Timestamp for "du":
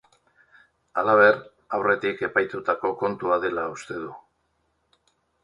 4.01-4.19